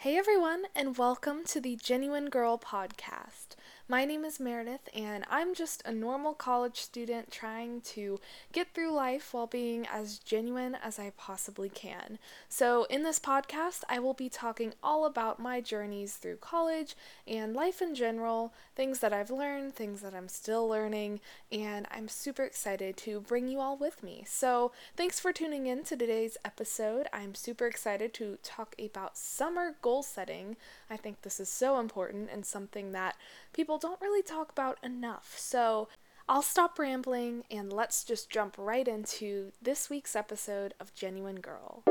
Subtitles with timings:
[0.00, 3.48] Hey everyone, and welcome to the Genuine Girl podcast.
[3.90, 8.20] My name is Meredith, and I'm just a normal college student trying to
[8.52, 12.20] get through life while being as genuine as I possibly can.
[12.48, 16.94] So, in this podcast, I will be talking all about my journeys through college
[17.26, 21.18] and life in general, things that I've learned, things that I'm still learning,
[21.50, 24.22] and I'm super excited to bring you all with me.
[24.24, 27.08] So, thanks for tuning in to today's episode.
[27.12, 30.56] I'm super excited to talk about summer goal setting.
[30.88, 33.16] I think this is so important and something that
[33.52, 35.34] people don't really talk about enough.
[35.36, 35.88] So
[36.28, 41.82] I'll stop rambling and let's just jump right into this week's episode of Genuine Girl.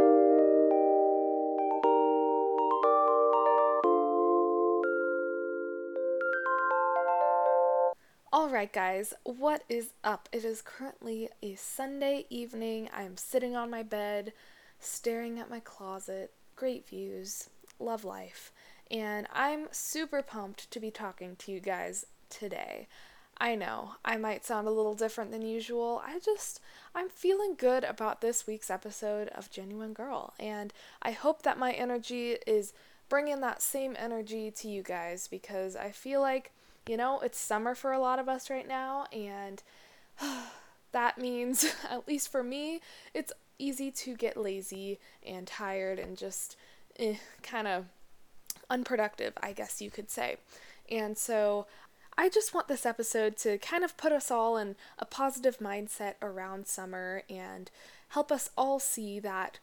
[8.32, 10.30] Alright, guys, what is up?
[10.32, 12.90] It is currently a Sunday evening.
[12.96, 14.32] I am sitting on my bed,
[14.80, 16.32] staring at my closet.
[16.56, 17.50] Great views.
[17.80, 18.52] Love life
[18.92, 22.88] and I'm super pumped to be talking to you guys today.
[23.38, 26.02] I know I might sound a little different than usual.
[26.06, 26.60] I just,
[26.94, 31.72] I'm feeling good about this week's episode of Genuine Girl, and I hope that my
[31.72, 32.74] energy is
[33.08, 36.52] bringing that same energy to you guys because I feel like,
[36.88, 39.64] you know, it's summer for a lot of us right now, and
[40.92, 42.82] that means, at least for me,
[43.14, 46.58] it's easy to get lazy and tired and just
[47.00, 47.86] eh, kind of
[48.70, 50.38] unproductive, I guess you could say.
[50.92, 51.66] And so
[52.18, 56.16] I just want this episode to kind of put us all in a positive mindset
[56.22, 57.72] around summer and
[58.10, 59.60] help us all see that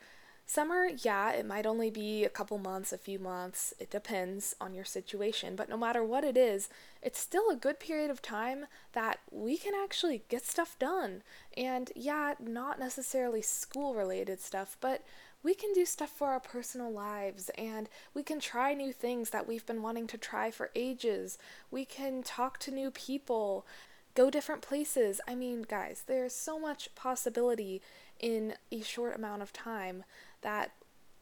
[0.47, 4.73] summer, yeah, it might only be a couple months, a few months, it depends on
[4.73, 6.69] your situation, but no matter what it is,
[7.03, 11.23] it's still a good period of time that we can actually get stuff done.
[11.56, 15.03] And yeah, not necessarily school related stuff, but
[15.42, 19.47] we can do stuff for our personal lives and we can try new things that
[19.47, 21.39] we've been wanting to try for ages.
[21.70, 23.67] We can talk to new people,
[24.15, 25.20] go different places.
[25.28, 27.81] I mean, guys, there's so much possibility
[28.19, 30.05] in a short amount of time
[30.43, 30.72] that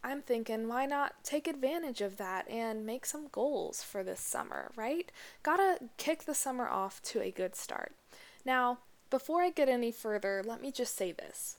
[0.03, 4.71] I'm thinking, why not take advantage of that and make some goals for this summer,
[4.77, 5.11] right?
[5.43, 7.93] Gotta kick the summer off to a good start.
[8.45, 8.79] Now,
[9.09, 11.57] before I get any further, let me just say this.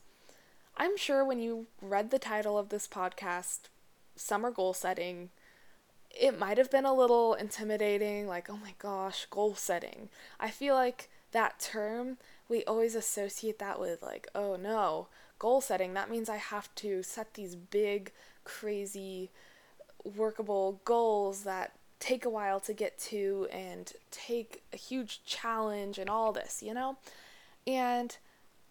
[0.78, 3.70] I'm sure when you read the title of this podcast,
[4.18, 5.30] Summer Goal Setting,
[6.12, 10.10] it might have been a little intimidating, like, oh my gosh, goal setting.
[10.40, 12.18] I feel like that term,
[12.50, 15.08] we always associate that with, like, oh no,
[15.40, 15.94] goal setting.
[15.94, 18.12] That means I have to set these big,
[18.44, 19.30] crazy,
[20.04, 26.10] workable goals that take a while to get to and take a huge challenge and
[26.10, 26.98] all this, you know?
[27.66, 28.18] And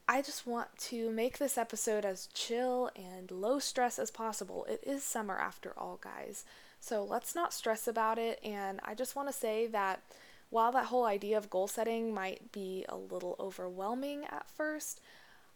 [0.06, 4.66] I just want to make this episode as chill and low stress as possible.
[4.68, 6.44] It is summer after all, guys.
[6.78, 8.38] So let's not stress about it.
[8.44, 10.02] And I just want to say that
[10.50, 15.00] while that whole idea of goal setting might be a little overwhelming at first,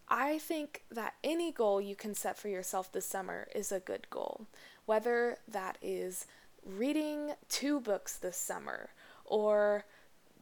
[0.08, 4.08] I think that any goal you can set for yourself this summer is a good
[4.08, 4.46] goal.
[4.86, 6.26] Whether that is
[6.64, 8.88] reading two books this summer
[9.26, 9.84] or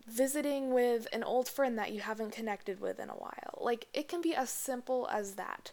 [0.06, 3.58] visiting with an old friend that you haven't connected with in a while.
[3.60, 5.72] Like, it can be as simple as that.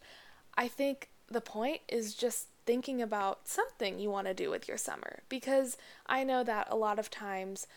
[0.57, 4.77] I think the point is just thinking about something you want to do with your
[4.77, 7.67] summer because I know that a lot of times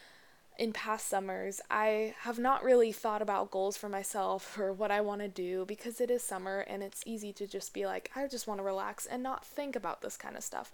[0.58, 5.00] in past summers I have not really thought about goals for myself or what I
[5.00, 8.26] want to do because it is summer and it's easy to just be like I
[8.28, 10.72] just want to relax and not think about this kind of stuff.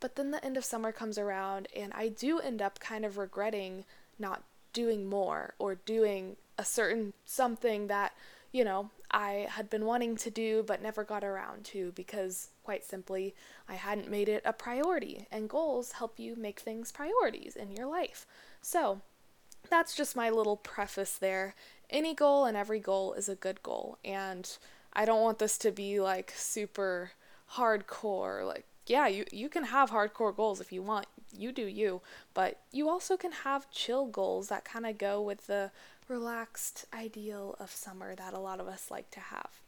[0.00, 3.16] But then the end of summer comes around and I do end up kind of
[3.16, 3.84] regretting
[4.18, 8.12] not doing more or doing a certain something that,
[8.52, 12.84] you know, I had been wanting to do but never got around to because, quite
[12.84, 13.34] simply,
[13.68, 15.26] I hadn't made it a priority.
[15.30, 18.26] And goals help you make things priorities in your life.
[18.60, 19.00] So,
[19.70, 21.54] that's just my little preface there.
[21.88, 23.98] Any goal and every goal is a good goal.
[24.04, 24.50] And
[24.92, 27.12] I don't want this to be like super
[27.56, 31.06] hardcore, like, yeah, you, you can have hardcore goals if you want
[31.36, 32.00] you do you,
[32.34, 35.70] but you also can have chill goals that kind of go with the
[36.08, 39.60] relaxed ideal of summer that a lot of us like to have.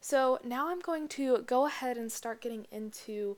[0.00, 3.36] So now I'm going to go ahead and start getting into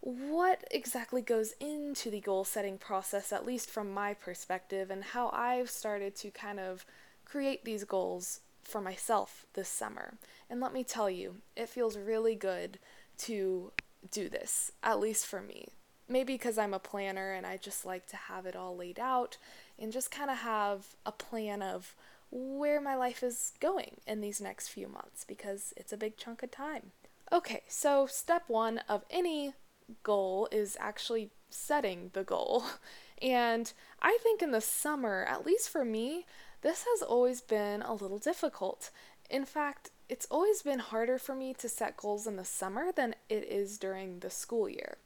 [0.00, 5.30] what exactly goes into the goal setting process, at least from my perspective, and how
[5.30, 6.84] I've started to kind of
[7.24, 10.14] create these goals for myself this summer.
[10.50, 12.78] And let me tell you, it feels really good
[13.18, 13.72] to
[14.10, 15.68] do this, at least for me
[16.08, 19.36] maybe because I'm a planner and I just like to have it all laid out
[19.78, 21.94] and just kind of have a plan of
[22.30, 26.42] where my life is going in these next few months because it's a big chunk
[26.42, 26.92] of time.
[27.32, 29.54] Okay, so step one of any
[30.02, 32.64] goal is actually setting the goal.
[33.20, 36.24] And I think in the summer, at least for me,
[36.62, 38.90] this has always been a little difficult.
[39.28, 43.16] In fact, it's always been harder for me to set goals in the summer than
[43.28, 44.98] it is during the school year.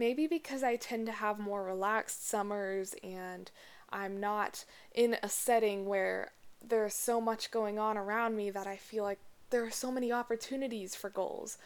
[0.00, 3.50] Maybe because I tend to have more relaxed summers and
[3.90, 4.64] I'm not
[4.94, 6.30] in a setting where
[6.66, 9.18] there's so much going on around me that I feel like
[9.50, 11.58] there are so many opportunities for goals.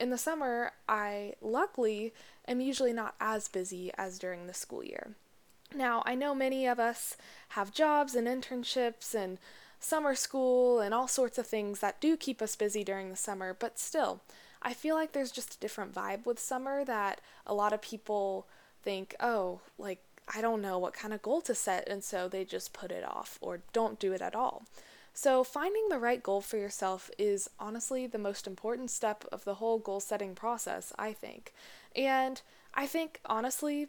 [0.00, 2.14] In the summer, I luckily
[2.48, 5.10] am usually not as busy as during the school year.
[5.74, 7.18] Now, I know many of us
[7.50, 9.36] have jobs and internships and
[9.80, 13.52] summer school and all sorts of things that do keep us busy during the summer,
[13.52, 14.22] but still,
[14.66, 18.48] I feel like there's just a different vibe with summer that a lot of people
[18.82, 20.02] think, oh, like,
[20.34, 23.04] I don't know what kind of goal to set, and so they just put it
[23.04, 24.64] off or don't do it at all.
[25.14, 29.54] So, finding the right goal for yourself is honestly the most important step of the
[29.54, 31.54] whole goal setting process, I think.
[31.94, 32.42] And
[32.74, 33.86] I think, honestly,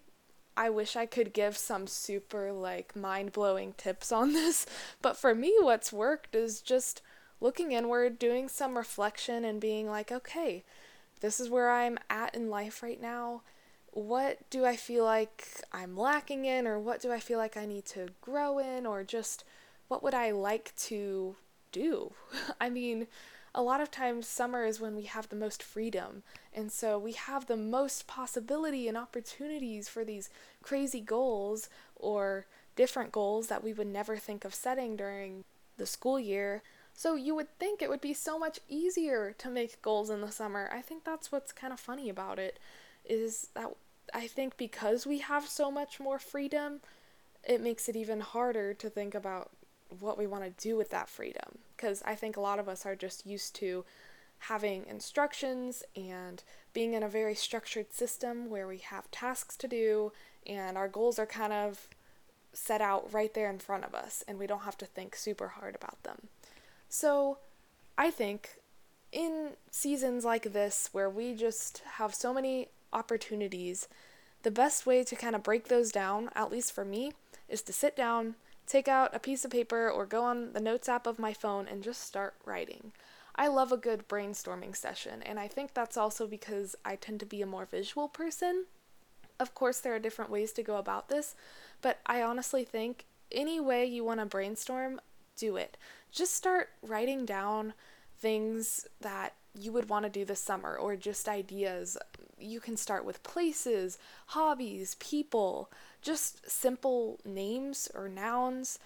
[0.55, 4.67] I wish I could give some super like mind blowing tips on this,
[5.01, 7.01] but for me, what's worked is just
[7.39, 10.63] looking inward, doing some reflection, and being like, okay,
[11.21, 13.41] this is where I'm at in life right now.
[13.91, 17.65] What do I feel like I'm lacking in, or what do I feel like I
[17.65, 19.43] need to grow in, or just
[19.87, 21.35] what would I like to
[21.71, 22.13] do?
[22.61, 23.07] I mean,
[23.57, 26.21] a lot of times summer is when we have the most freedom.
[26.53, 30.29] And so we have the most possibility and opportunities for these
[30.61, 32.45] crazy goals or
[32.75, 35.43] different goals that we would never think of setting during
[35.77, 36.61] the school year.
[36.97, 40.31] So you would think it would be so much easier to make goals in the
[40.31, 40.67] summer.
[40.73, 42.57] I think that's what's kind of funny about it
[43.05, 43.69] is that
[44.15, 46.81] I think because we have so much more freedom,
[47.47, 49.51] it makes it even harder to think about
[49.99, 51.59] what we want to do with that freedom.
[51.75, 53.85] Because I think a lot of us are just used to
[54.39, 56.43] having instructions and
[56.73, 60.11] being in a very structured system where we have tasks to do
[60.47, 61.87] and our goals are kind of
[62.53, 65.49] set out right there in front of us and we don't have to think super
[65.49, 66.29] hard about them.
[66.89, 67.39] So
[67.97, 68.59] I think
[69.11, 73.87] in seasons like this where we just have so many opportunities,
[74.43, 77.13] the best way to kind of break those down, at least for me,
[77.49, 78.35] is to sit down
[78.67, 81.67] take out a piece of paper or go on the notes app of my phone
[81.67, 82.91] and just start writing.
[83.35, 87.25] I love a good brainstorming session, and I think that's also because I tend to
[87.25, 88.65] be a more visual person.
[89.39, 91.35] Of course, there are different ways to go about this,
[91.81, 94.99] but I honestly think any way you want to brainstorm,
[95.37, 95.77] do it.
[96.11, 97.73] Just start writing down
[98.19, 101.97] things that you would want to do this summer or just ideas.
[102.39, 103.97] You can start with places,
[104.27, 108.79] hobbies, people, just simple names or nouns.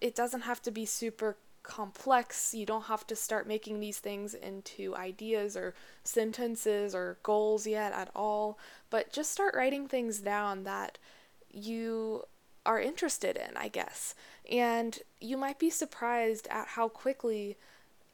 [0.00, 2.54] It doesn't have to be super complex.
[2.54, 7.92] You don't have to start making these things into ideas or sentences or goals yet
[7.92, 8.58] at all,
[8.90, 10.98] but just start writing things down that
[11.50, 12.24] you
[12.68, 14.14] are interested in, I guess.
[14.48, 17.56] And you might be surprised at how quickly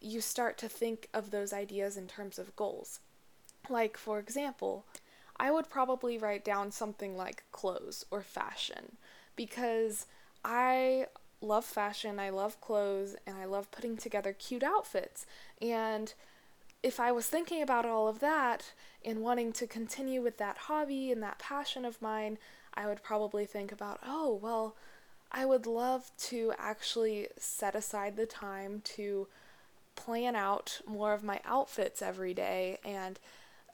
[0.00, 3.00] you start to think of those ideas in terms of goals.
[3.68, 4.84] Like, for example,
[5.36, 8.96] I would probably write down something like clothes or fashion
[9.34, 10.06] because
[10.44, 11.08] I
[11.40, 15.26] love fashion, I love clothes, and I love putting together cute outfits.
[15.60, 16.14] And
[16.80, 18.72] if I was thinking about all of that
[19.04, 22.38] and wanting to continue with that hobby and that passion of mine,
[22.74, 24.76] I would probably think about, oh, well,
[25.30, 29.28] I would love to actually set aside the time to
[29.96, 33.18] plan out more of my outfits every day and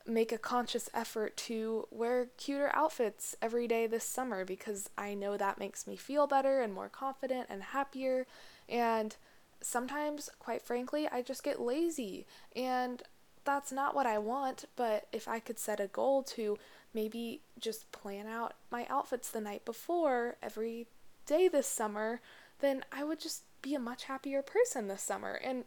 [0.07, 5.37] make a conscious effort to wear cuter outfits every day this summer because I know
[5.37, 8.27] that makes me feel better and more confident and happier.
[8.69, 9.15] And
[9.61, 12.27] sometimes, quite frankly, I just get lazy.
[12.57, 13.03] And
[13.45, 16.59] that's not what I want, but if I could set a goal to
[16.93, 20.87] maybe just plan out my outfits the night before every
[21.27, 22.21] day this summer,
[22.61, 25.33] then I would just be a much happier person this summer.
[25.43, 25.65] And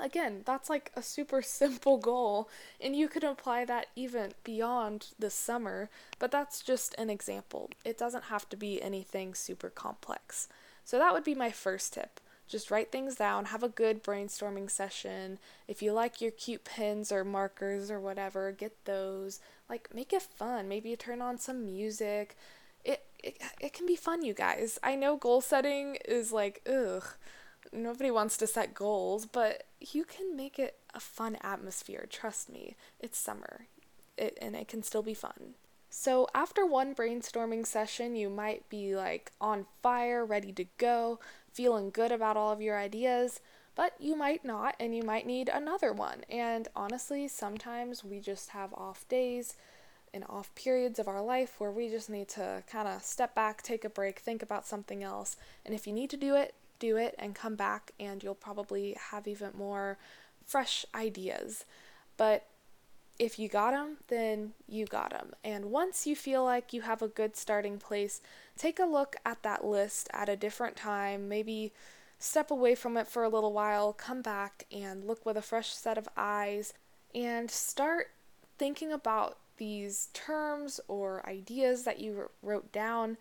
[0.00, 2.48] Again, that's like a super simple goal,
[2.80, 7.70] and you could apply that even beyond the summer, but that's just an example.
[7.84, 10.48] It doesn't have to be anything super complex.
[10.84, 12.20] So, that would be my first tip.
[12.54, 15.40] Just write things down, have a good brainstorming session.
[15.66, 19.40] If you like your cute pens or markers or whatever, get those.
[19.68, 20.68] Like, make it fun.
[20.68, 22.36] Maybe you turn on some music.
[22.84, 24.78] It, it, it can be fun, you guys.
[24.84, 27.02] I know goal setting is like, ugh
[27.72, 32.06] nobody wants to set goals, but you can make it a fun atmosphere.
[32.08, 33.66] Trust me, it's summer,
[34.16, 35.54] it, and it can still be fun.
[35.90, 41.20] So, after one brainstorming session, you might be like on fire, ready to go,
[41.54, 43.40] feeling good about all of your ideas,
[43.74, 46.24] but you might not, and you might need another one.
[46.28, 49.56] And honestly, sometimes we just have off days.
[50.14, 53.62] and off periods of our life where we just need to kind of step back,
[53.62, 55.36] take a break, think about something else.
[55.66, 58.96] And if you need to do it, do it and come back, and you'll probably
[59.10, 59.98] have even more
[60.46, 61.64] fresh ideas.
[62.16, 62.46] But
[63.18, 65.32] if you got them, then you got them.
[65.44, 68.20] And once you feel like you have a good starting place,
[68.56, 71.72] take a look at that list at a different time, maybe
[72.18, 75.74] step away from it for a little while, come back and look with a fresh
[75.74, 76.72] set of eyes,
[77.14, 78.10] and start
[78.58, 83.16] thinking about these terms or ideas that you wrote down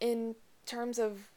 [0.00, 0.34] in
[0.64, 1.28] terms of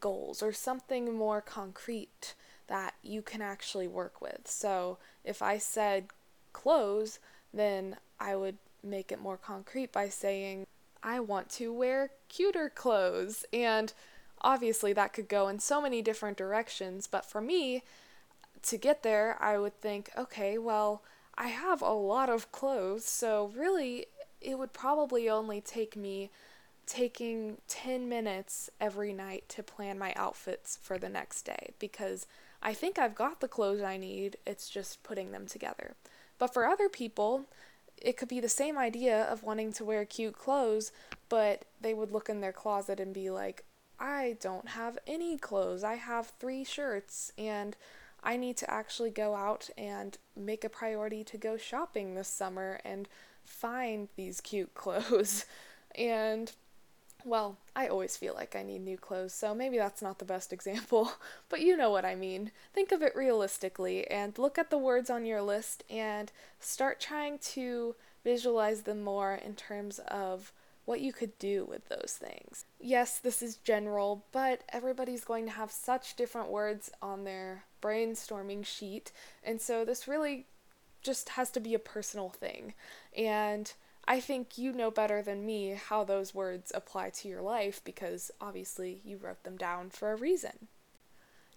[0.00, 2.34] goals or something more concrete
[2.66, 4.42] that you can actually work with.
[4.44, 6.08] So if I said
[6.56, 7.18] clothes,
[7.52, 10.66] then I would make it more concrete by saying,
[11.02, 13.44] I want to wear cuter clothes.
[13.52, 13.92] And
[14.40, 17.06] obviously, that could go in so many different directions.
[17.06, 17.82] But for me,
[18.62, 21.02] to get there, I would think, okay, well,
[21.36, 24.06] I have a lot of clothes, so really,
[24.40, 26.30] it would probably only take me
[26.86, 32.26] taking 10 minutes every night to plan my outfits for the next day because
[32.62, 35.96] I think I've got the clothes I need, it's just putting them together.
[36.38, 37.46] But for other people,
[38.00, 40.92] it could be the same idea of wanting to wear cute clothes,
[41.28, 43.64] but they would look in their closet and be like,
[43.98, 45.82] I don't have any clothes.
[45.82, 47.76] I have three shirts, and
[48.22, 52.80] I need to actually go out and make a priority to go shopping this summer
[52.84, 53.08] and
[53.44, 55.46] find these cute clothes.
[55.94, 56.52] and
[57.26, 60.52] well, I always feel like I need new clothes, so maybe that's not the best
[60.52, 61.10] example,
[61.48, 62.52] but you know what I mean.
[62.72, 66.30] Think of it realistically and look at the words on your list and
[66.60, 70.52] start trying to visualize them more in terms of
[70.84, 72.64] what you could do with those things.
[72.80, 78.64] Yes, this is general, but everybody's going to have such different words on their brainstorming
[78.64, 79.10] sheet,
[79.42, 80.46] and so this really
[81.02, 82.74] just has to be a personal thing.
[83.16, 83.72] And
[84.08, 88.30] I think you know better than me how those words apply to your life because
[88.40, 90.68] obviously you wrote them down for a reason.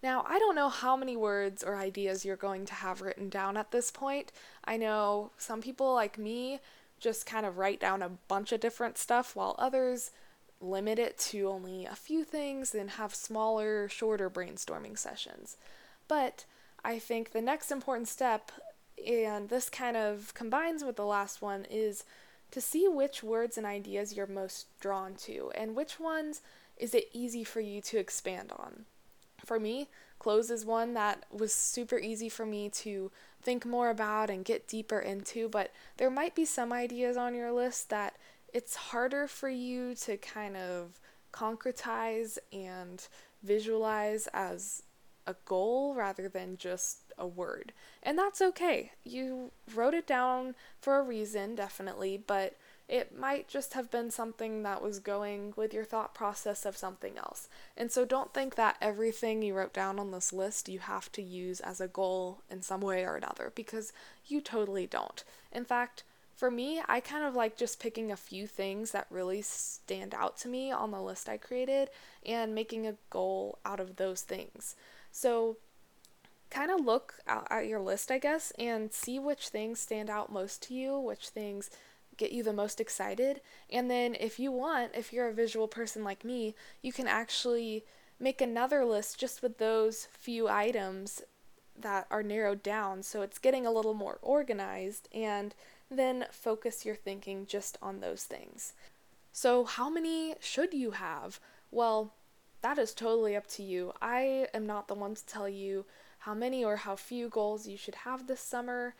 [0.01, 3.57] Now, I don't know how many words or ideas you're going to have written down
[3.57, 4.31] at this point.
[4.63, 6.59] I know some people like me
[6.99, 10.11] just kind of write down a bunch of different stuff, while others
[10.61, 15.57] limit it to only a few things and have smaller, shorter brainstorming sessions.
[16.07, 16.45] But
[16.83, 18.51] I think the next important step,
[19.05, 22.03] and this kind of combines with the last one, is
[22.51, 26.41] to see which words and ideas you're most drawn to and which ones
[26.77, 28.85] is it easy for you to expand on.
[29.45, 34.29] For me, clothes is one that was super easy for me to think more about
[34.29, 38.15] and get deeper into, but there might be some ideas on your list that
[38.53, 40.99] it's harder for you to kind of
[41.31, 43.07] concretize and
[43.43, 44.83] visualize as
[45.27, 47.73] a goal rather than just a word.
[48.01, 48.93] And that's okay.
[49.03, 52.55] You wrote it down for a reason, definitely, but
[52.88, 57.19] it might just have been something that was going with your thought process of something
[57.19, 57.47] else.
[57.77, 61.21] And so don't think that everything you wrote down on this list you have to
[61.21, 63.93] use as a goal in some way or another, because
[64.25, 65.23] you totally don't.
[65.51, 66.03] In fact,
[66.35, 70.38] for me, I kind of like just picking a few things that really stand out
[70.38, 71.89] to me on the list I created
[72.25, 74.75] and making a goal out of those things.
[75.11, 75.57] So
[76.49, 80.63] kind of look at your list, I guess, and see which things stand out most
[80.63, 81.69] to you, which things
[82.17, 83.41] get you the most excited.
[83.71, 87.85] And then, if you want, if you're a visual person like me, you can actually
[88.19, 91.21] make another list just with those few items
[91.79, 95.55] that are narrowed down so it's getting a little more organized and
[95.89, 98.73] then focus your thinking just on those things.
[99.31, 101.39] So, how many should you have?
[101.71, 102.13] Well,
[102.61, 103.93] that is totally up to you.
[104.01, 105.85] I am not the one to tell you
[106.19, 108.95] how many or how few goals you should have this summer.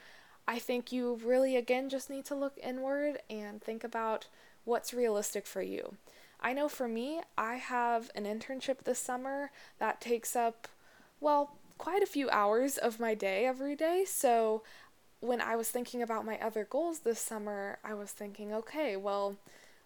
[0.48, 4.28] I think you really, again, just need to look inward and think about
[4.66, 5.96] what's realistic for you.
[6.42, 10.68] I know for me, I have an internship this summer that takes up,
[11.20, 14.06] well, quite a few hours of my day every day.
[14.08, 14.64] So
[15.20, 19.36] when I was thinking about my other goals this summer, I was thinking, okay, well,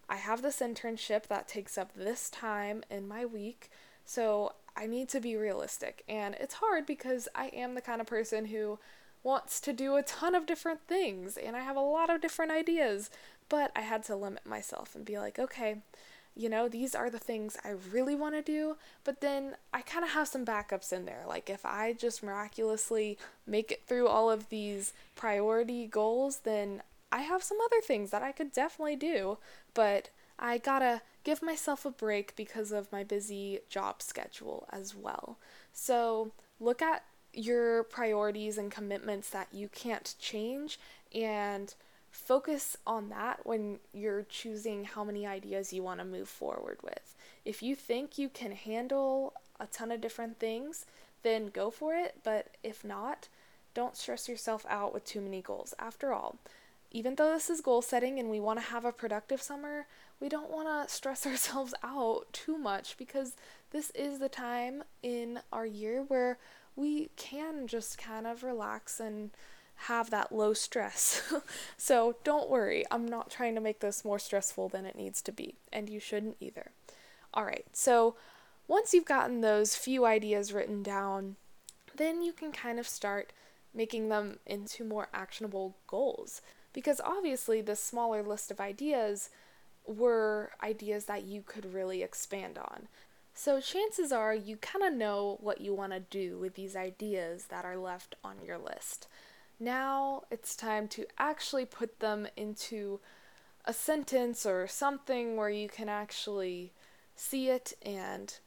[0.07, 3.71] I have this internship that takes up this time in my week,
[4.05, 6.03] so I need to be realistic.
[6.07, 8.79] And it's hard because I am the kind of person who
[9.23, 12.51] wants to do a ton of different things and I have a lot of different
[12.51, 13.09] ideas,
[13.49, 15.77] but I had to limit myself and be like, okay,
[16.35, 20.03] you know, these are the things I really want to do, but then I kind
[20.03, 21.23] of have some backups in there.
[21.27, 26.81] Like, if I just miraculously make it through all of these priority goals, then
[27.11, 29.37] I have some other things that I could definitely do,
[29.75, 30.09] but
[30.43, 35.37] I gotta give myself a break because of my busy job schedule as well.
[35.71, 40.77] So look at your priorities and commitments that you can't change
[41.15, 41.73] and
[42.11, 47.15] focus on that when you're choosing how many ideas you want to move forward with.
[47.45, 50.85] If you think you can handle a ton of different things,
[51.23, 52.17] then go for it.
[52.21, 53.29] But if not,
[53.73, 55.73] don't stress yourself out with too many goals.
[55.79, 56.37] After all,
[56.93, 59.87] even though this is goal setting and we want to have a productive summer,
[60.19, 63.35] we don't want to stress ourselves out too much because
[63.71, 66.37] this is the time in our year where
[66.75, 69.31] we can just kind of relax and
[69.75, 71.33] have that low stress.
[71.77, 75.31] so don't worry, I'm not trying to make this more stressful than it needs to
[75.31, 76.71] be, and you shouldn't either.
[77.33, 78.15] All right, so
[78.67, 81.35] once you've gotten those few ideas written down,
[81.95, 83.33] then you can kind of start
[83.73, 86.41] making them into more actionable goals.
[86.73, 89.29] Because obviously, the smaller list of ideas
[89.85, 92.87] were ideas that you could really expand on.
[93.33, 97.45] So, chances are you kind of know what you want to do with these ideas
[97.45, 99.07] that are left on your list.
[99.59, 102.99] Now it's time to actually put them into
[103.65, 106.73] a sentence or something where you can actually
[107.15, 108.37] see it and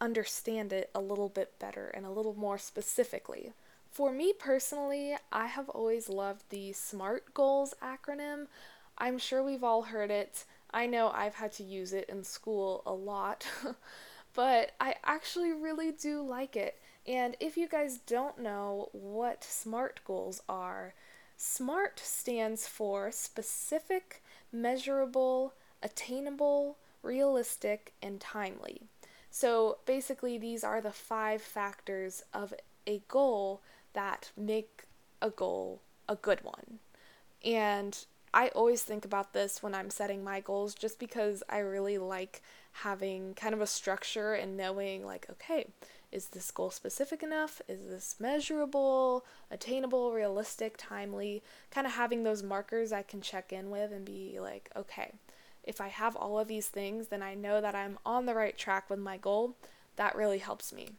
[0.00, 3.52] understand it a little bit better and a little more specifically.
[3.94, 8.48] For me personally, I have always loved the SMART goals acronym.
[8.98, 10.46] I'm sure we've all heard it.
[10.72, 13.46] I know I've had to use it in school a lot,
[14.34, 16.80] but I actually really do like it.
[17.06, 20.94] And if you guys don't know what SMART goals are,
[21.36, 28.88] SMART stands for specific, measurable, attainable, realistic, and timely.
[29.30, 32.54] So basically, these are the five factors of
[32.88, 33.62] a goal
[33.94, 34.84] that make
[35.22, 36.78] a goal a good one.
[37.44, 37.96] And
[38.32, 42.42] I always think about this when I'm setting my goals just because I really like
[42.72, 45.66] having kind of a structure and knowing, like, okay,
[46.10, 47.62] is this goal specific enough?
[47.68, 51.42] Is this measurable, attainable, realistic, timely?
[51.70, 55.12] Kind of having those markers I can check in with and be like, okay,
[55.62, 58.56] if I have all of these things, then I know that I'm on the right
[58.56, 59.56] track with my goal.
[59.96, 60.90] That really helps me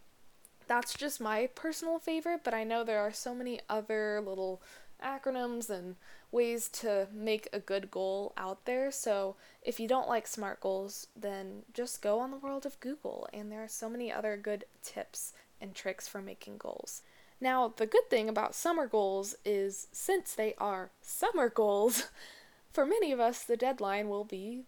[0.68, 4.62] that's just my personal favorite, but I know there are so many other little
[5.04, 5.96] acronyms and
[6.32, 8.92] ways to make a good goal out there.
[8.92, 13.28] So if you don't like SMART goals, then just go on the world of Google,
[13.34, 17.02] and there are so many other good tips and tricks for making goals.
[17.42, 22.10] Now, the good thing about summer goals is since they are summer goals,
[22.74, 24.64] for many of us, the deadline will be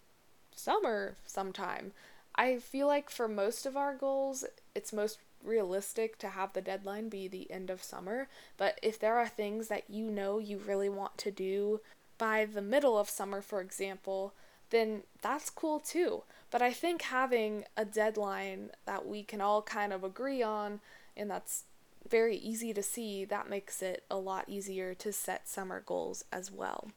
[0.56, 1.94] summer sometime.
[2.36, 7.10] I feel like for most of our goals, it's most realistic to have the deadline
[7.10, 10.90] be the end of summer, but if there are things that you know you really
[10.90, 11.82] want to do
[12.18, 14.34] by the middle of summer, for example,
[14.70, 16.24] then that's cool too.
[16.50, 20.80] But I think having a deadline that we can all kind of agree on
[21.16, 21.64] and that's
[22.08, 26.52] very easy to see, that makes it a lot easier to set summer goals as
[26.52, 26.90] well.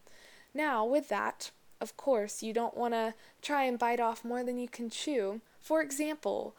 [0.54, 1.50] Now, with that,
[1.80, 5.40] of course, you don't want to try and bite off more than you can chew.
[5.60, 6.54] For example,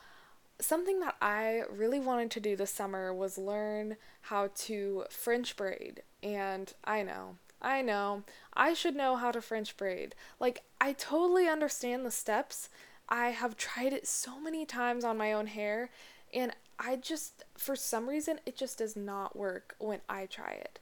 [0.62, 6.04] something that I really wanted to do this summer was learn how to French braid.
[6.24, 10.16] And I know, I know, I should know how to French braid.
[10.40, 12.70] Like, I totally understand the steps.
[13.10, 15.90] I have tried it so many times on my own hair,
[16.34, 20.80] and I just, for some reason, it just does not work when I try it.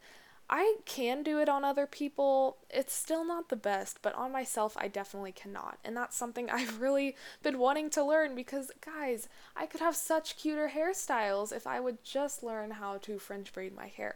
[0.50, 2.58] I can do it on other people.
[2.72, 5.78] It's still not the best, but on myself, I definitely cannot.
[5.86, 10.38] And that's something I've really been wanting to learn because, guys, I could have such
[10.38, 14.16] cuter hairstyles if I would just learn how to French braid my hair.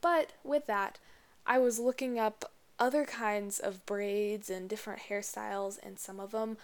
[0.00, 0.98] But with that,
[1.46, 6.56] I was looking up other kinds of braids and different hairstyles, and some of them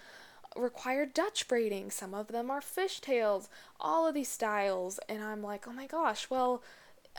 [0.57, 3.49] require Dutch braiding, some of them are fishtails,
[3.81, 5.01] all of these styles.
[5.09, 6.63] And I'm like, oh my gosh, well,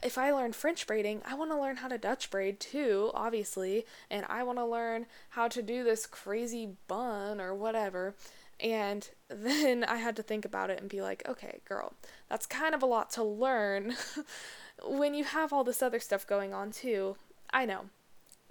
[0.03, 3.85] if I learn French braiding, I want to learn how to Dutch braid too, obviously,
[4.09, 8.15] and I want to learn how to do this crazy bun or whatever.
[8.59, 11.93] And then I had to think about it and be like, okay, girl,
[12.29, 13.95] that's kind of a lot to learn
[14.85, 17.15] when you have all this other stuff going on too.
[17.53, 17.85] I know.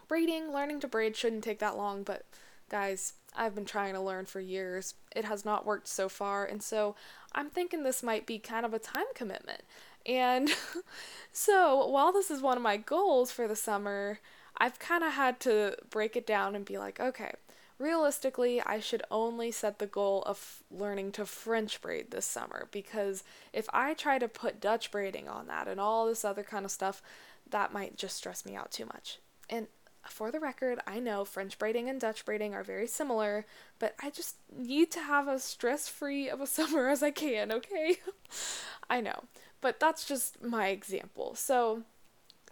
[0.08, 2.26] Braiding, learning to braid shouldn't take that long, but
[2.68, 4.94] guys, I've been trying to learn for years.
[5.14, 6.94] It has not worked so far, and so
[7.34, 9.62] I'm thinking this might be kind of a time commitment.
[10.06, 10.50] And
[11.32, 14.20] so, while this is one of my goals for the summer,
[14.56, 17.32] I've kind of had to break it down and be like, okay,
[17.78, 23.24] realistically, I should only set the goal of learning to French braid this summer because
[23.52, 26.70] if I try to put Dutch braiding on that and all this other kind of
[26.70, 27.02] stuff,
[27.50, 29.18] that might just stress me out too much.
[29.50, 29.66] And
[30.08, 33.46] for the record, I know French braiding and Dutch braiding are very similar,
[33.78, 37.50] but I just need to have as stress free of a summer as I can,
[37.52, 37.96] okay?
[38.90, 39.24] I know.
[39.64, 41.34] But that's just my example.
[41.36, 41.84] So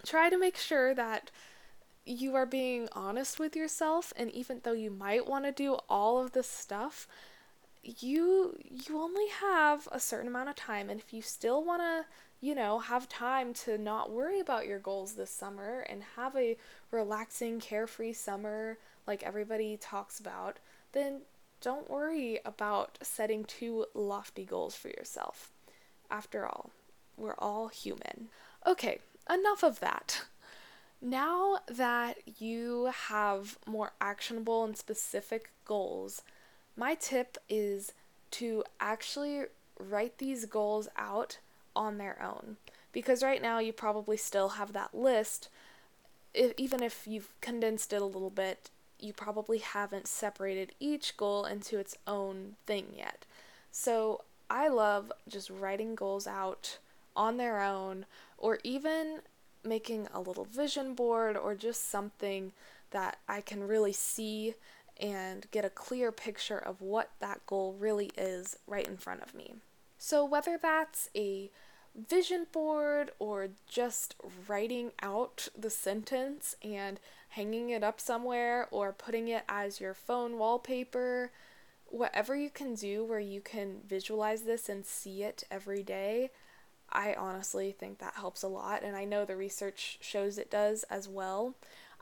[0.07, 1.31] try to make sure that
[2.07, 6.25] you are being honest with yourself and even though you might want to do all
[6.25, 7.07] of this stuff,
[7.83, 12.07] you you only have a certain amount of time and if you still want to
[12.41, 16.57] you know have time to not worry about your goals this summer and have a
[16.91, 20.61] relaxing carefree summer like everybody talks about
[20.93, 21.21] then
[21.61, 25.51] don't worry about setting too lofty goals for yourself
[26.09, 26.71] after all
[27.17, 28.29] we're all human
[28.67, 28.99] okay
[29.31, 30.23] enough of that
[31.01, 36.23] now that you have more actionable and specific goals
[36.77, 37.93] my tip is
[38.33, 39.45] to actually
[39.79, 41.39] write these goals out
[41.75, 42.57] on their own.
[42.93, 45.49] Because right now you probably still have that list.
[46.35, 51.45] If, even if you've condensed it a little bit, you probably haven't separated each goal
[51.45, 53.25] into its own thing yet.
[53.71, 56.79] So I love just writing goals out
[57.17, 58.07] on their own
[58.39, 59.21] or even
[59.65, 62.53] making a little vision board or just something
[62.91, 64.55] that I can really see
[65.01, 69.35] and get a clear picture of what that goal really is right in front of
[69.35, 69.55] me.
[69.99, 71.51] So, whether that's a
[71.95, 74.15] vision board or just
[74.49, 76.99] writing out the sentence and
[77.31, 81.31] hanging it up somewhere or putting it as your phone wallpaper,
[81.87, 86.31] whatever you can do where you can visualize this and see it every day,
[86.93, 88.83] I honestly think that helps a lot.
[88.83, 91.55] And I know the research shows it does as well.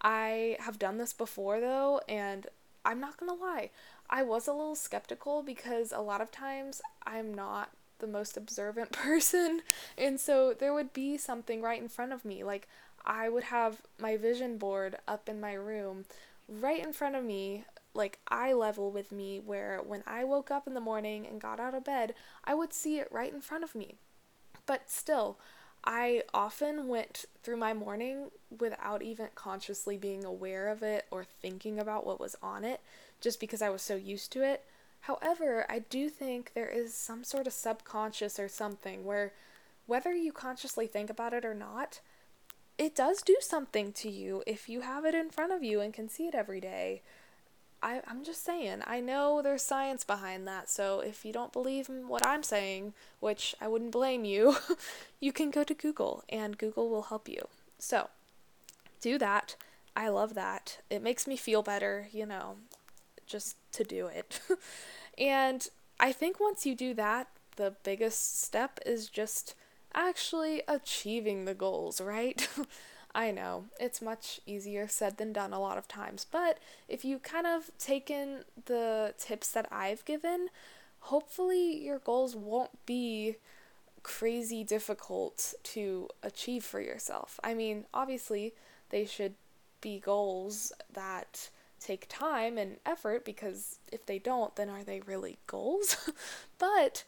[0.03, 2.47] I have done this before though, and
[2.85, 3.71] I'm not gonna lie,
[4.09, 8.93] I was a little skeptical because a lot of times I'm not the most observant
[8.93, 9.63] person,
[9.99, 12.43] and so there would be something right in front of me.
[12.43, 12.67] Like,
[13.05, 16.07] I would have my vision board up in my room
[16.49, 20.67] right in front of me, like eye level with me, where when I woke up
[20.67, 23.65] in the morning and got out of bed, I would see it right in front
[23.65, 23.97] of me.
[24.71, 25.37] But still,
[25.83, 31.81] I often went through my morning without even consciously being aware of it or thinking
[31.81, 32.81] about what was on it,
[33.21, 34.65] just because I was so used to it.
[35.01, 39.33] However, I do think there is some sort of subconscious or something where,
[39.87, 41.99] whether you consciously think about it or not,
[42.79, 45.93] it does do something to you if you have it in front of you and
[45.93, 47.03] can see it every day.
[47.83, 51.89] I, I'm just saying, I know there's science behind that, so if you don't believe
[51.89, 54.57] what I'm saying, which I wouldn't blame you,
[55.21, 57.49] you can go to Google and Google will help you.
[57.79, 58.11] So,
[59.01, 59.57] do that.
[59.97, 60.79] I love that.
[60.91, 62.57] It makes me feel better, you know,
[63.27, 64.41] just to do it.
[65.19, 65.67] and
[65.99, 69.55] I think once you do that, the biggest step is just
[69.95, 72.47] actually achieving the goals, right?
[73.15, 77.19] I know, it's much easier said than done a lot of times, but if you
[77.19, 80.49] kind of taken the tips that I've given,
[81.01, 83.37] hopefully your goals won't be
[84.03, 87.41] crazy difficult to achieve for yourself.
[87.43, 88.55] I mean, obviously,
[88.91, 89.35] they should
[89.81, 95.39] be goals that take time and effort because if they don't, then are they really
[95.47, 96.11] goals?
[96.59, 97.05] but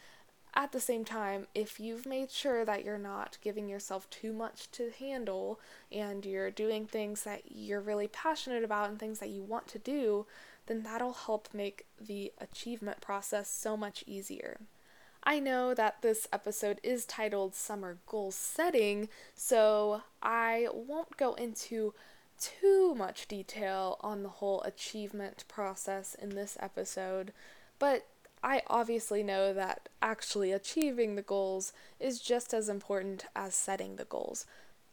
[0.55, 4.71] at the same time, if you've made sure that you're not giving yourself too much
[4.73, 5.59] to handle
[5.91, 9.79] and you're doing things that you're really passionate about and things that you want to
[9.79, 10.27] do,
[10.67, 14.61] then that'll help make the achievement process so much easier.
[15.25, 21.95] I know that this episode is titled Summer Goal Setting, so I won't go into
[22.41, 27.33] too much detail on the whole achievement process in this episode,
[27.79, 28.07] but
[28.43, 34.05] I obviously know that actually achieving the goals is just as important as setting the
[34.05, 34.47] goals.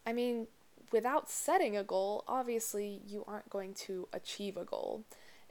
[0.06, 0.48] I mean,
[0.92, 5.04] without setting a goal, obviously you aren't going to achieve a goal.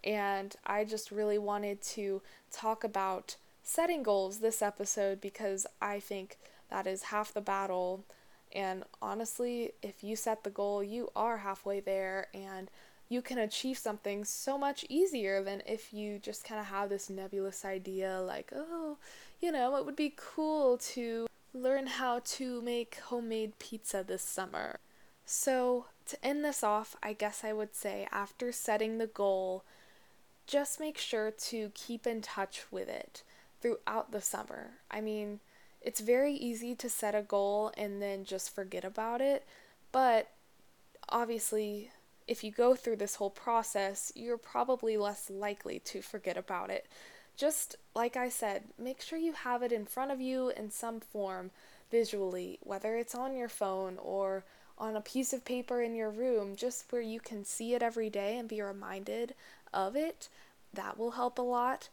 [0.04, 6.38] And I just really wanted to talk about setting goals this episode because I think
[6.70, 8.04] that is half the battle.
[8.52, 12.28] And honestly, if you set the goal, you are halfway there.
[12.32, 12.70] And
[13.08, 17.08] you can achieve something so much easier than if you just kind of have this
[17.08, 18.98] nebulous idea like, oh,
[19.40, 24.78] you know, it would be cool to learn how to make homemade pizza this summer.
[25.24, 29.64] So, to end this off, I guess I would say after setting the goal,
[30.46, 33.22] just make sure to keep in touch with it
[33.60, 34.78] throughout the summer.
[34.90, 35.40] I mean,
[35.82, 39.44] it's very easy to set a goal and then just forget about it,
[39.92, 40.30] but
[41.10, 41.90] obviously
[42.28, 46.86] if you go through this whole process, you're probably less likely to forget about it.
[47.36, 51.00] Just like I said, make sure you have it in front of you in some
[51.00, 51.50] form
[51.90, 54.44] visually, whether it's on your phone or
[54.76, 58.10] on a piece of paper in your room, just where you can see it every
[58.10, 59.34] day and be reminded
[59.72, 60.28] of it.
[60.74, 61.88] That will help a lot.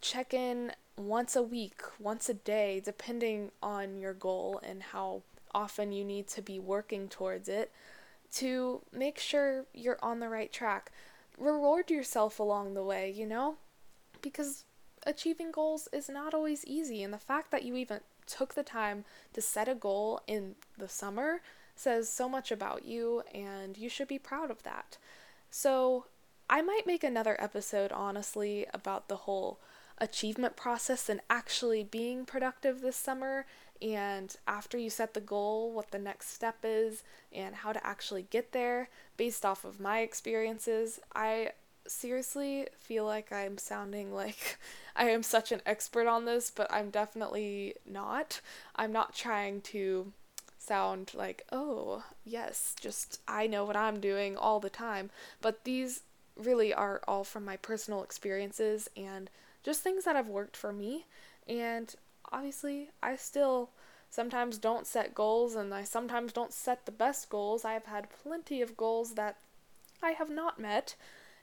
[0.00, 5.22] Check in once a week, once a day, depending on your goal and how
[5.54, 7.72] often you need to be working towards it
[8.34, 10.90] to make sure you're on the right track.
[11.38, 13.56] Reward yourself along the way, you know?
[14.20, 14.64] Because
[15.06, 19.04] achieving goals is not always easy, and the fact that you even took the time
[19.32, 21.40] to set a goal in the summer
[21.74, 24.98] says so much about you, and you should be proud of that.
[25.50, 26.06] So,
[26.48, 29.58] I might make another episode, honestly, about the whole
[29.98, 33.46] achievement process and actually being productive this summer.
[33.82, 38.26] And after you set the goal, what the next step is and how to actually
[38.30, 41.00] get there based off of my experiences.
[41.14, 41.50] I
[41.86, 44.58] seriously feel like I'm sounding like
[44.94, 48.40] I am such an expert on this, but I'm definitely not.
[48.76, 50.12] I'm not trying to
[50.58, 55.10] sound like, oh, yes, just I know what I'm doing all the time.
[55.40, 56.02] But these
[56.36, 59.28] really are all from my personal experiences and
[59.64, 61.06] just things that have worked for me.
[61.48, 61.94] And
[62.32, 63.70] obviously, I still
[64.10, 67.64] sometimes don't set goals and I sometimes don't set the best goals.
[67.64, 69.36] I have had plenty of goals that
[70.02, 70.96] I have not met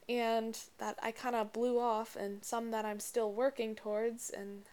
[0.07, 4.63] and that I kind of blew off, and some that I'm still working towards and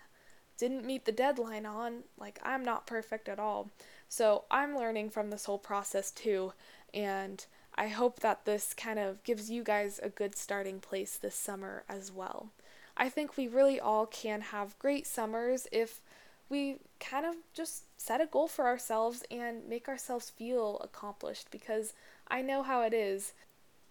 [0.56, 2.04] didn't meet the deadline on.
[2.18, 3.68] Like, I'm not perfect at all.
[4.08, 6.54] So, I'm learning from this whole process too,
[6.94, 11.34] and I hope that this kind of gives you guys a good starting place this
[11.34, 12.50] summer as well.
[12.96, 16.00] I think we really all can have great summers if
[16.48, 21.92] we kind of just set a goal for ourselves and make ourselves feel accomplished because
[22.28, 23.32] I know how it is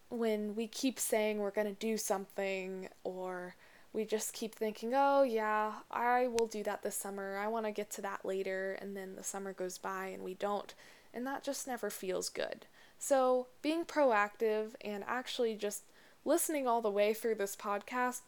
[0.10, 3.56] when we keep saying we're going to do something or
[3.92, 7.38] we just keep thinking, oh, yeah, I will do that this summer.
[7.38, 8.78] I want to get to that later.
[8.82, 10.74] And then the summer goes by and we don't.
[11.14, 12.66] And that just never feels good.
[13.00, 15.84] So, being proactive and actually just
[16.26, 18.22] listening all the way through this podcast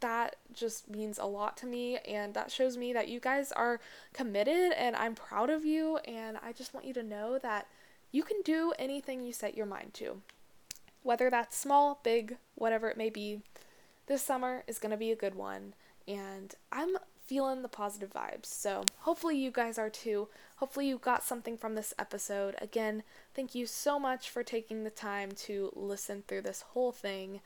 [0.00, 3.80] that just means a lot to me and that shows me that you guys are
[4.12, 7.66] committed and I'm proud of you and I just want you to know that
[8.10, 10.22] you can do anything you set your mind to.
[11.02, 13.42] Whether that's small, big, whatever it may be,
[14.06, 15.74] this summer is going to be a good one
[16.06, 16.96] and I'm
[17.28, 18.46] feeling the positive vibes.
[18.46, 20.28] So, hopefully you guys are too.
[20.56, 22.56] Hopefully you got something from this episode.
[22.60, 23.02] Again,
[23.34, 27.40] thank you so much for taking the time to listen through this whole thing.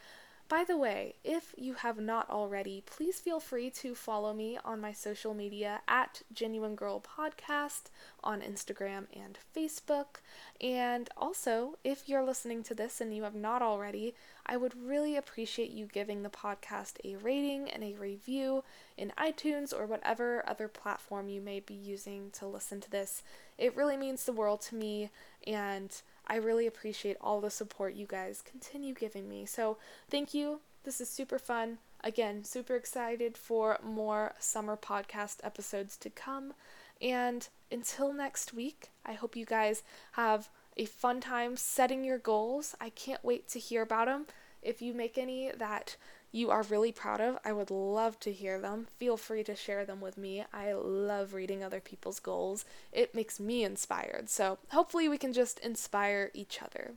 [0.53, 4.83] By the way, if you have not already, please feel free to follow me on
[4.83, 7.85] my social media at Genuine Girl Podcast
[8.23, 10.21] on Instagram and Facebook.
[10.61, 15.17] And also, if you're listening to this and you have not already, I would really
[15.17, 18.63] appreciate you giving the podcast a rating and a review
[18.99, 23.23] in iTunes or whatever other platform you may be using to listen to this.
[23.57, 25.09] It really means the world to me
[25.47, 25.91] and
[26.27, 29.47] I really appreciate all the support you guys continue giving me.
[29.47, 29.79] So,
[30.11, 30.61] thank you.
[30.85, 31.79] This is super fun.
[32.03, 36.55] Again, super excited for more summer podcast episodes to come.
[37.01, 39.83] And until next week, I hope you guys
[40.13, 42.75] have a fun time setting your goals.
[42.81, 44.27] I can't wait to hear about them.
[44.63, 45.97] If you make any that
[46.33, 48.89] you are really proud of, I would love to hear them.
[48.99, 50.45] Feel free to share them with me.
[50.53, 54.31] I love reading other people's goals, it makes me inspired.
[54.31, 56.95] So, hopefully, we can just inspire each other.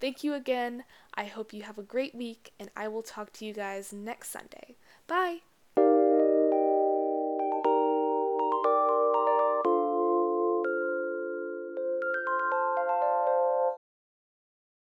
[0.00, 0.84] Thank you again.
[1.14, 4.30] I hope you have a great week, and I will talk to you guys next
[4.30, 4.76] Sunday.
[5.06, 5.49] Bye.